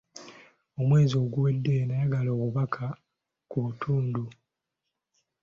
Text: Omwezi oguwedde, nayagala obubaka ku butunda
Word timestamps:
Omwezi 0.79 1.15
oguwedde, 1.23 1.73
nayagala 1.85 2.29
obubaka 2.35 2.85
ku 3.49 3.57
butunda 3.65 4.21